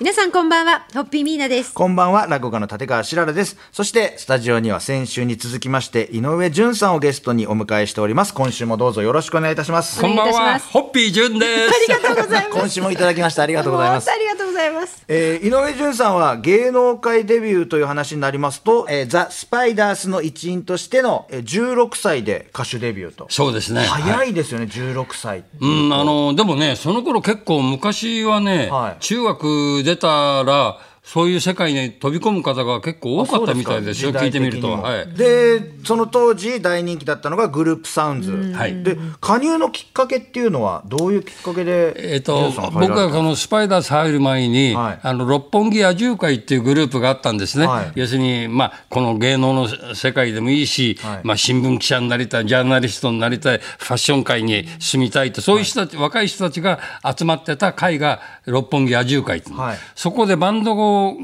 [0.00, 1.74] 皆さんこんばんは、ホッピーミーナです。
[1.74, 3.56] こんばんは、落語家の立川しららです。
[3.72, 8.32] そして、スタジオには先週に続きまして、井上淳さんをゲストにお迎えしております。
[8.32, 10.00] 今週もどうぞよろしくお願いいたします。
[10.00, 11.74] こんばんは、ホッピー純です。
[11.90, 12.60] ありがとうございます。
[12.60, 14.08] 今週もいただきましてありがとうございます。
[14.08, 15.04] ありがとうございます。
[15.08, 23.26] えー井上淳さんは芸能界デビューという話になりますと、えーザ・スパイダースの一員としての、えー16歳で歌手デビューと。
[23.30, 23.80] そうですね。
[23.80, 25.42] 早いですよね、16歳。
[25.60, 30.76] うん、あの、でもね、その頃結構昔はね、はい中学出たら、
[31.08, 34.72] そういう世界に飛び込む方が結構多かったみたいですよ、聞いてみると。
[34.72, 35.06] はい。
[35.14, 38.30] で、その当時大人気だったのがグループサウンズ。
[38.30, 38.82] はい。
[38.82, 45.00] で、加入のきっかけっていうのはどういうきっかけで、えっ、と僕はこのスパイダース入る前に、はい。
[45.02, 47.66] あの六本木野獣会っていうグループがあったんですね。
[47.66, 47.92] はい。
[47.94, 51.20] 要するに、まあ、この芸能の世界でもいいし、はい。
[51.24, 59.62] まあ、新聞記者になりたい、ジャーナリストになりたい、ファッション界に住みたいと、そういう人たち、若い人たちが集まってた会が六本木野獣会っていうの。
[59.62, 59.78] はい。
[59.94, 60.74] そこでバンド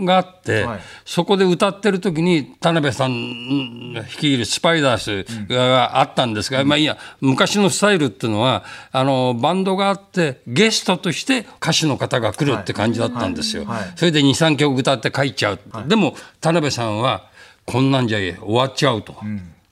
[0.04, 0.80] があって、はい。
[1.04, 13.64] そこで歌ってる時に田辺さん率いるスパイダースがあったんですが、まあいいや昔のスタイルっていうのはあのバンドがあってゲストとして歌手の方が来るって感じだったんですよ。
[13.64, 13.80] はい。
[13.80, 13.92] はい。
[13.96, 17.28] それで23曲歌って帰っちゃう、でも田辺さんは
[17.66, 19.16] こんなんじゃ終わっちゃうと、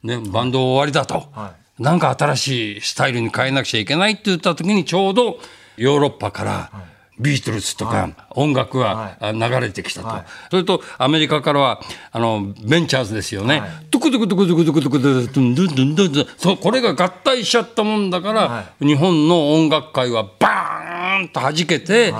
[0.02, 5.38] ね、バンド終わりだと、はなんか新しいスタイルに変えなくちゃいけないって言った時にちょうど
[5.76, 6.70] ヨーロッパから
[7.18, 10.08] ビートルズとか音楽があ流れてきたと、
[10.50, 22.14] それとアメリカからはあのベンチャーズですよね、トゥクトゥクトゥクトゥクトゥクトゥクトゥクトゥンドゥンドゥンドゥンドゥンそうこれが合体しちゃったもんだから、日本の音楽界はバーンと弾けて、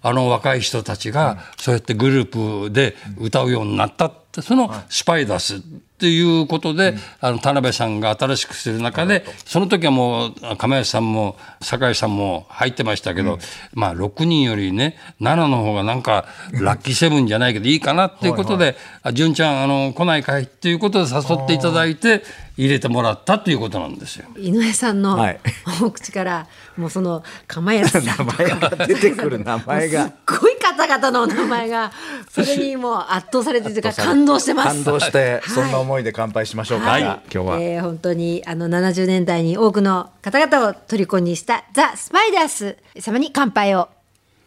[0.00, 5.62] あの若い人たちがそうやってグループで歌うようになったってそのスパイダース
[5.98, 13.40] っていうことで、あの田辺さんが新しくする中でその時はもうかまやつさんも堺さんも入ってましたけど、
[13.72, 22.22] まあ6人よりね7の方がなんかラッキーセブンじゃないけどいいかなっていうことで「あ純ちゃんあの来ないかい?」っていうことで誘っていただいて
[22.56, 24.26] 入れてもらったっていうことなんですよ。
[24.36, 25.40] 井上さんのはい
[25.82, 26.46] お口から、
[26.76, 28.42] もうその、釜安さんとか。
[28.42, 31.92] 名前が出てくる名前がすっごい方々のお名前が、
[32.30, 34.68] それにもう圧倒されてるか感動してます。
[34.68, 37.58] 感動して、いそんな思いで乾杯しましょうか、はい、今日は。
[37.58, 43.88] えー本当にあの70年代に多くの方々を虜にしたザ・スパイダース様に乾杯を。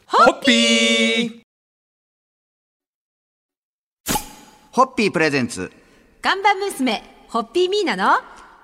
[0.05, 1.41] ホッピー
[4.71, 5.71] ホッピープレゼンツ。
[6.21, 8.19] 看板娘、ホッピーミーナの、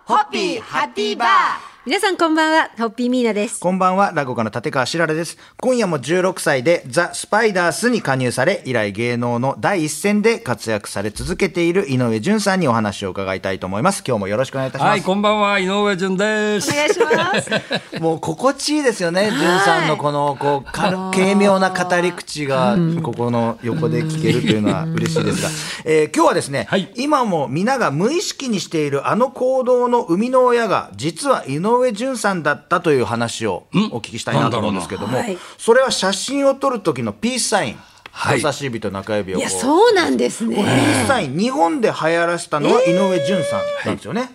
[0.06, 3.62] ホッピーハッピーバー皆さんこんばんは、ホッピーミーナです。
[3.62, 5.38] こんばんは、落語家の立川しららです。
[5.56, 14.04] 今夜も16歳でザ・スパイダースに加入され、以来芸能の第一線で活躍され続けている井上淳さんにお話を伺いたいと思います。
[14.06, 14.90] 今日もよろしくお願いいたします。
[14.90, 16.76] はいこんばんは井上純ですお。
[16.76, 17.50] 願いします。
[18.04, 25.50] もう心地いいですよね、淳さんのこのこうか軽妙な語り口がここの横で聞けるというのは嬉しいですが、
[25.86, 37.80] えー今日はですね、はい今も皆が無意識にしているあの行動の生みの親が実は井上淳さんだったという話をお聞きしたいなと思うんですけども、はいそれは写真を撮る時のピースサイン、
[38.12, 38.40] はい。
[38.40, 40.70] 人差し指と中指をいや、そうなんですこれピね。
[40.70, 44.32] ースサイン日本で流行らせたのは井上淳さんなんですよね。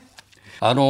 [0.60, 0.82] あの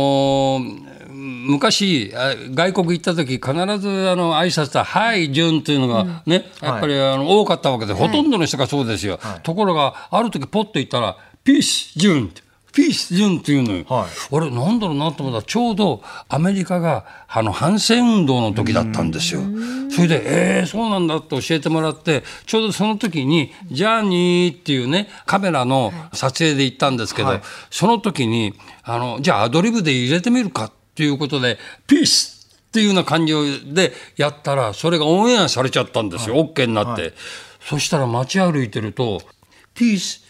[0.61, 12.43] ー昔あ外国行った時必ずあの挨拶は「はい潤」というのがね、やっぱりあの多かったわけで、ほとんどの人がそうですよ、ところがある時ポッと言ったら「ピース潤」って。
[12.73, 19.43] ピース潤っていうのよ、はい俺なんだろうなと思ったらちょうどアメリカがあの反戦運動の時だったんですよ。
[19.91, 33.35] それでえー、そうなんだって教えてもらってちょうどその時に「ジャーニー」っていうねカメラの撮影で行ったんですけど、はいその時にあのじゃあアドリブで入れてみるかっていうことで「ピース!」っていうような感じ
[33.67, 37.13] でやったらそれがオンエアされちゃったんですよ、OK になって、
[37.61, 39.21] そしたら街歩いてると
[39.75, 40.23] 「ピース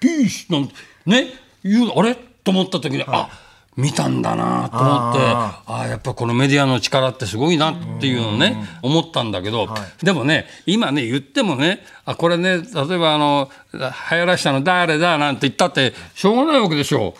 [0.00, 0.74] ピース!」なんて
[1.06, 2.14] ね言うあれ？
[2.14, 3.28] と思った時に、あ
[3.76, 9.68] 見たんだなと思ってああやっぱこのメディアの力ってすごいなっていうのをね思ったんだけど、
[10.02, 13.80] でもね今ね言ってもねあこれね例えばあの流
[14.18, 17.14] 行らしたの誰だなんて言ったってしょうがないわけでしょ。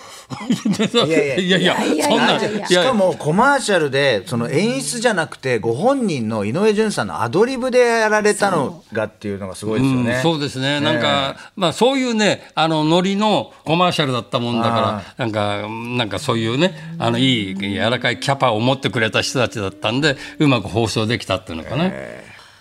[1.06, 1.84] いやいやいや。
[1.84, 10.14] いやいやいやそんなしかもコマーシャルでその演出じゃなくてご本人の井上順さんのアドリブでやられたのがっていうのがすごいですよね。
[10.14, 21.90] うん、そうですね、なんか、まあ、そういうね、あのノリのコマーシャルだったもんだから、なんか、なんかそういうね、あのいい柔らかいキャパを持ってくれた人たちだったんで、うまく放送できたっていうのかな。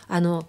[0.08, 0.46] あの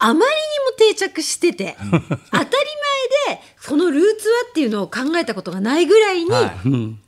[0.00, 6.54] あまりにも定着してて 当たり前そのルーツはっていうのを考えたことがないぐらいには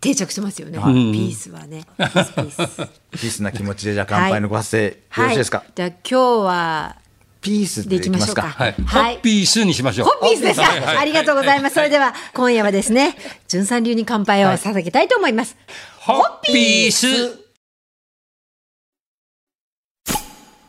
[0.01, 1.85] 定着してますよね、ピースはね。
[1.97, 2.89] ピースピース。
[3.13, 6.97] ピースな気持ちでじゃあ乾杯のご発声、よろしいですか、じゃあ今日は
[7.41, 10.07] ピースでいきましょうかはい、はいホッピースにしましょう。
[10.07, 11.75] ホッピースですか、はいはいありがとうございます。
[11.75, 13.17] それでは今夜はですね、
[13.49, 15.57] 純さん流に乾杯を捧げたいと思います。
[15.99, 17.51] ホッピース。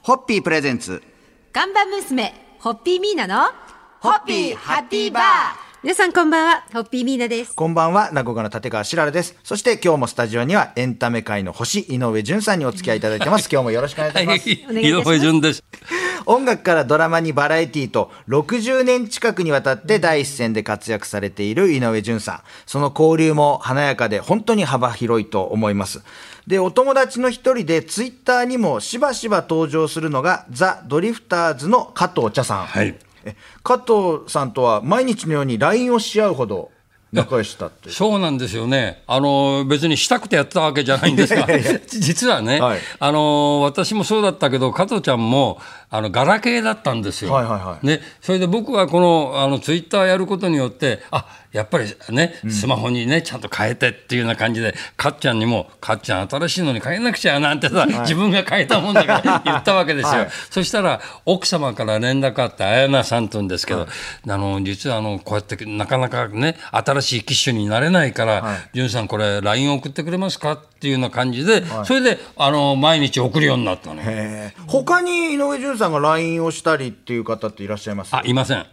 [0.03, 1.01] ホッピープレゼンツ
[1.53, 3.51] 看板娘、ホッピーミーナの、
[3.99, 5.23] ホッピーハッピーバー
[5.83, 7.55] 皆さんこんばんは、ホッピーミーナです。
[7.55, 9.35] こんばんは、落語家の立川しららです。
[9.43, 13.49] そして今日もスタジオにはエンタメ界の星、井上淳さんにお付き合いいただいてます。
[13.51, 14.49] 今日もよろしくお願いいたします。
[14.79, 15.63] 井上順です。
[16.25, 22.41] 音楽からドラマにバラエティと60年近くにわたって第一線で活躍されている井上淳さん。
[22.65, 26.03] その交流も華やかで本当に幅広いと思います。
[26.47, 32.65] で、お友達の一人でツイッターにもしばしば登場するのがザ・ドリフターズの加藤茶さん。
[32.65, 32.95] はい。
[33.23, 36.71] え加藤さんとは毎日のように LINE をし合うほど
[37.11, 37.89] 仲良しだって。
[37.89, 39.03] そうなんですよね。
[39.05, 41.45] あの別にしたくてやったわけじゃないんですが、
[41.87, 45.59] 実はね、はいあの私もそうだったけど加藤ちゃんも
[45.93, 47.33] あのガラケーだったんですよ。
[47.33, 47.85] はいはいはい。
[47.85, 60.21] ね、それで僕はこのあのツイッターやることによって、あやっぱりねスマホにねちゃんと変えてっていうような感じで、かっちゃんにもかっちゃん新しいのに変えなくちゃなんてさ、自分が変えたもんだから 言ったわけですよ。
[60.21, 60.29] はい。
[60.49, 63.85] そしたら奥様から連絡あって綾菜さんと言うんですけど、
[64.29, 74.01] あの実はあのこうやってなかなかね新しい機種になれないから「潤、さんこれ LINE 送ってくれますか?」っていうような感じで、それであの毎日送るようになったの。
[74.03, 78.15] えー他に井上淳さんが LINE をしたりっていう方っていらっしゃいます？
[78.15, 78.65] あいません。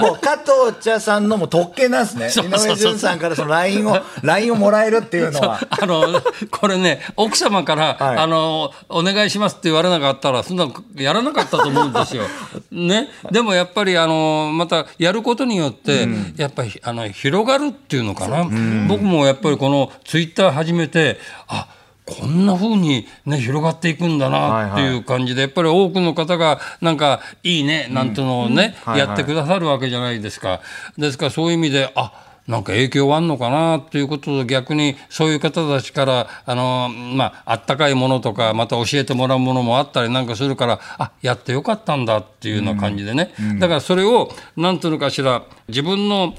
[0.00, 2.26] もう加藤茶さんのも特権なんですね。
[2.26, 5.60] 井そうそうそう上淳さんからその LINE を、LINE をもらえるっていうのは。
[5.70, 6.20] あの
[6.50, 12.24] これね奥様から、はいあの「お願いします」って言われなかったらそんなのやらなかったと思うんですよ。
[12.70, 18.44] ね、でもやっぱりあのまたやることによって、やっぱりあの広がるっていうのかな、
[18.88, 21.18] 僕もやっぱりこのツイッター始めて
[21.48, 21.66] あ
[22.20, 30.60] こんな風にね広がっていくんだなっていう感じで、やっぱり多くの方がなんかいいねなんてのをね、やってくださるわけじゃないですか。
[30.98, 32.12] ですからそういう意味であ
[32.46, 46.34] なんか影響あんのかなっていうことで逆にそういう方たちからあのまああったかいものとかまた教えてもらうものもあったりなんかするからあやってよかったんだっていうような感じでね、だからそれをなんていうのかしら自分の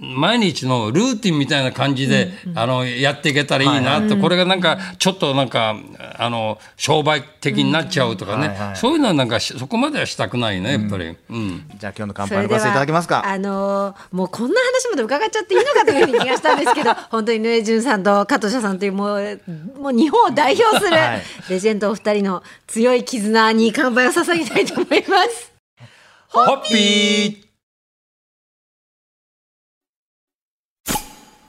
[0.00, 5.76] 毎日のルーティンみたいな感じで、あのやっていけたらいいなと、これがなんかちょっとなんか
[6.18, 11.16] あの商売的になっちゃうとかね、はいはいそういうのはなんかしそこまではしたくないねやっぱり。
[11.28, 11.64] うん。
[11.78, 13.26] じゃあ今日の乾杯のご発声いただけますか。
[13.26, 19.40] あのーもうこんな話まで伺っちゃっていいのかというふうに気がしたんですけど 本当に井上潤さんと加藤茶さんというもう
[19.78, 21.22] もう日本を代表するはい。
[21.48, 25.52] レジェンドお二人の強い絆に乾杯を捧げたいと思います。
[26.28, 27.49] ホッピー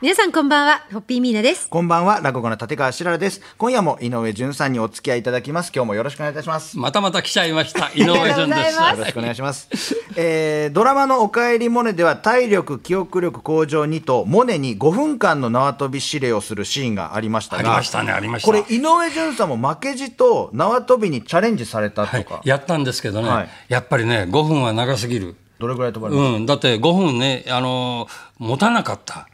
[0.00, 1.68] 皆さんこんばんはホッピーミーナです。
[1.68, 3.40] こんばんは、落語家の立川しららです。
[3.58, 5.72] 今夜も井上淳さんにお付き合いいただきます。
[5.74, 6.78] 今日もよろしくお願いいたします。
[6.78, 8.78] またまた来ちゃいました井上順です。
[8.78, 9.68] よろしくお願いします。
[10.14, 25.34] えードラマのおかえりモネでは体力、記憶力向上にと、モネに5分間の縄跳び指令をするシーンがありましたが、ありましたねありましたこれ、井上順さんも負けじと縄跳びにチャレンジされたはいとか、、やったんですけどね、はいやっぱりね5分は長すぎる。
[25.58, 26.36] どれぐらい飛ばれました？
[26.36, 28.08] うん、だって5分ね、あのー
[28.38, 29.26] 持たなかった。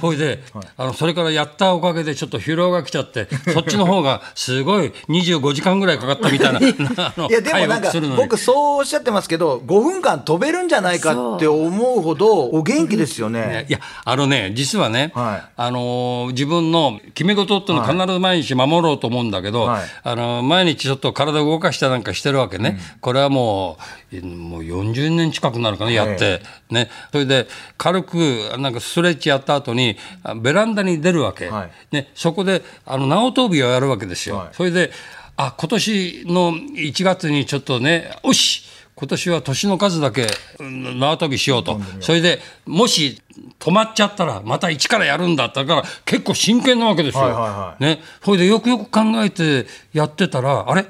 [0.00, 0.42] それで、
[0.76, 13.64] あのそれからやったおかげでちょっと疲労が来ちゃってそっちの方がすごい25時間ぐらいかかったみたいな いやでもなんか僕そうおっしゃってますけど5分間飛べるんじゃないかって思うほどお元気ですよね。
[13.68, 15.50] いやあのね実はね、はい。
[15.56, 19.82] あのー自分の決め事っていうのを必ず毎日守ろうと思うんだけど、はい。
[20.02, 23.82] あのー毎日ちょっと体を動かしたなんかしてるわけね、これはもう
[24.20, 26.40] もう40年近くなるかなやって、
[26.70, 28.16] ね、それで軽く
[28.58, 31.70] なんかストレッチやった後にあベランダに出るわけ、はい。
[31.90, 34.36] ね、そこであの縄跳びをやるわけですよ。
[34.36, 34.48] はい。
[34.52, 34.90] それで
[35.36, 38.62] あ今年の1月にちょっとねよし
[38.96, 40.28] 今年は年の数だけ
[40.60, 41.80] うん縄跳びしようと。
[42.00, 43.20] それでもし
[43.58, 47.74] 止まっちゃったらまた一からやるんだったから結構真剣なわけですよ。
[47.80, 50.86] ね、それでよくよく考えてやってたらあれ？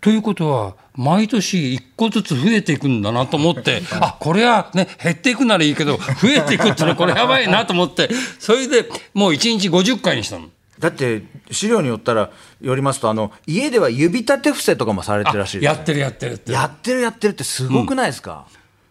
[0.00, 10.48] ということは毎年一個ずつ増えていくんだなと思ってあこれはね減っていくならいいけど増えていくってのはこれやばいなと思ってそれでもう1日50回にしたの。
[10.78, 12.30] だって資料によったら
[12.60, 16.50] よりますとあの家では指立て伏せとかもされてるらしいねやってるやってるって。
[16.50, 18.46] やってるやってるってすごくないですか、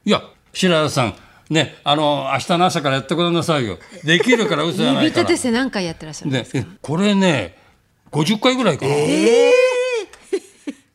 [0.06, 1.14] いや白田さん
[1.50, 3.78] ねあの明日の朝からやってくださいよ。
[4.06, 5.04] できるから嘘じゃないから。
[5.04, 7.58] 指立て伏せ何回やってらっしゃるんですか、ね、これね
[8.12, 8.94] 50回ぐらいかな、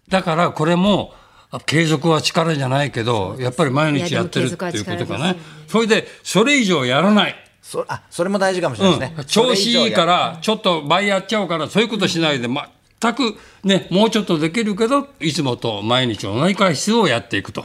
[0.09, 1.15] だからこれも
[1.51, 5.37] あ継続は力じゃないけど、やっぱり毎日やってるっていうことかな。
[5.69, 7.35] それで、それ以上やらない。
[7.67, 17.65] そあそれも大事かもしれないですね、うん、調子いいからちょっと倍やっちゃうからそういうことしないで全くねもうちょっとできるけどいつもと毎日同じ回数をやっていくと。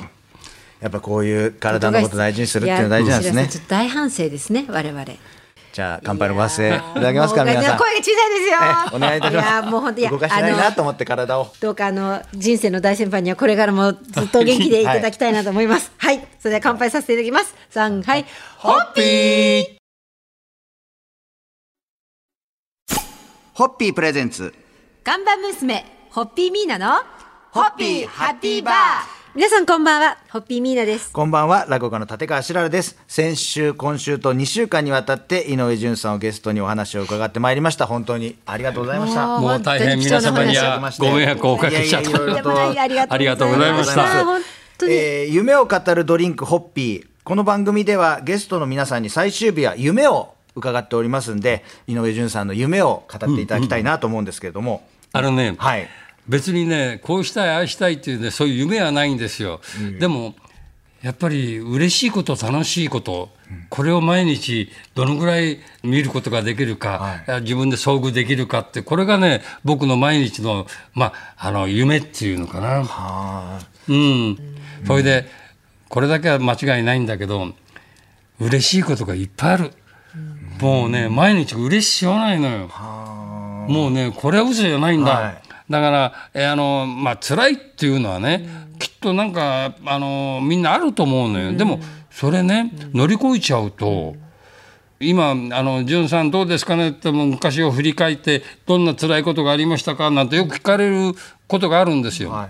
[0.80, 3.66] やっぱこういう体のこと大事にするっていうのは大事なんですね。
[3.68, 5.06] 大反省ですね我々。
[5.74, 7.78] じゃあ乾杯のご発声いただけますか皆さん。
[7.78, 8.98] 声が小さいですよ。
[8.98, 9.46] お願いいたします。
[9.46, 11.48] いやもう本当動かしたいなと思って体を。
[11.62, 15.92] どうかあの人生の大先輩にはこれからもずっと元気でいただきたいなと思います。
[15.98, 17.56] はい、はい、それでは乾杯させていただきます。
[17.70, 18.26] 三はい。
[18.58, 19.66] ホッピー。
[23.54, 24.54] ホッピープレゼンツ。
[25.04, 27.02] 看板娘、ホッピーミーナの、
[27.52, 29.21] ホッピーハッピーバー。
[29.34, 31.14] 皆さんこんばんは、ホッピーミーナです。
[31.14, 32.98] こんばんは、落語家の立川しららです。
[33.08, 37.88] 先週、今週と2週間にわたって、井上順さんをゲストにお話を伺ってまいりました。
[37.88, 39.40] 本当にありがとうございました。
[39.40, 42.22] もう大変皆様にはご迷惑をおかけしちゃった。
[42.22, 42.26] あ
[43.18, 44.04] りがとうございました。
[44.90, 47.08] えー、夢を語るドリンクホッピー。
[47.24, 55.88] この番組ではゲストの皆さんに最終日は夢を伺っておりますんで井上順さんの夢を語っていただきたいなと思うんですけれども、あのね、はい、
[56.32, 60.34] 別にねこうしたいああしたいっていうねそういう夢はないんですよ、うん、でも
[61.02, 71.08] やっぱり嬉しいこと楽しいこと、うん、これを毎日どのぐらい見ることができるか、はい、自分で遭遇できるかってこれがね僕の毎日の,、ま
[71.38, 73.60] あ、あの夢っていうのかな。
[73.90, 74.38] うん、
[74.88, 75.28] それで
[75.90, 77.54] これだけは間違いないんだけど
[78.40, 79.72] 嬉しいことがいっぱいある。
[80.62, 82.68] もうね、毎日嬉しいようないのよ。
[83.68, 85.12] もうね、これは嘘じゃないんだ。
[85.12, 85.41] はい、
[85.72, 91.50] だから、えー、あの、まあ、辛いっていうのはね、うん、きっとなんか、あの、みんなあると思うのよ。
[91.50, 91.80] うん、でも、
[92.12, 94.16] それね、乗り越えちゃうと、
[95.00, 96.90] 今、あの、じゅんさんどうですかね？
[96.90, 100.12] っても昔を振り返って、どんな辛いことがありましたか？
[100.12, 101.16] なんてよく聞かれる
[101.48, 102.30] ことがあるんですよ。
[102.30, 102.50] はい、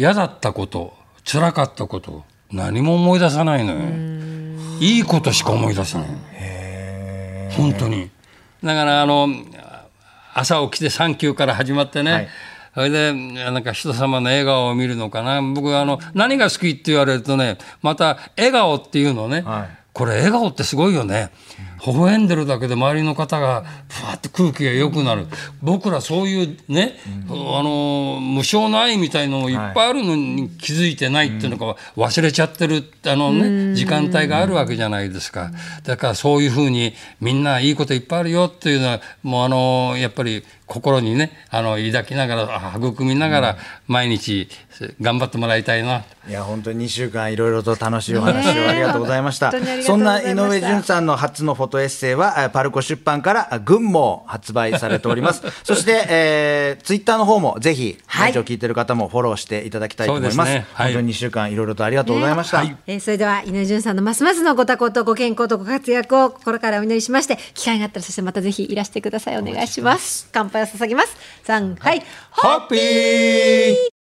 [0.00, 3.80] 嫌だったこと、辛かったこと、何も思い出さないのよ。
[4.80, 6.08] いいことしか思い出さない。
[7.56, 8.10] 本当に。
[8.64, 9.28] だからあの
[10.38, 12.28] 朝起きて「サンキュー」から始まってね、はい、
[12.74, 15.40] それでなんか人様の笑顔を見るのかな。
[15.40, 21.30] 僕あの何が好きって言われるとねまた笑顔っていうのね、はい、これ笑顔ってすごいよね。
[21.86, 25.26] 微笑んでるだけで周りの方がふわって空気が良くなる。
[25.62, 35.50] 僕らそういうね、あの無償の愛みたいのもいっぱいあるのに気づいてないっていうのか忘れちゃってるあのね時間帯があるわけじゃないですか。
[35.84, 44.48] だからそういうふうにみんないいこといっぱいあるよっていうのはもうあのやっぱり心にねあの抱きながら育みながら毎日
[45.00, 49.52] 頑張ってもらいたいな、いや本当に2週間いろいろと楽しいお話をありがとうございました。
[49.82, 55.42] そんな井上順さんの初のフォトエッセイはパルコ出版から群網発売されております。
[55.64, 60.66] そして、えー、ツイッターの方もぜひラジオ聞いてる方もフォローしていただきたいと思います、ね。
[60.74, 69.38] はい、本当に2週間いろいろとありがとうございました、ねはい、えー、それでは井上順さんのますますのご多幸とご健康とご活躍を心からお祈りしまして機会があったらそしてまたぜひいらしてください。
[69.38, 70.28] お願いします。
[70.32, 71.16] 乾杯を捧げます。
[71.46, 72.02] 3はい。
[72.30, 73.95] ホッピー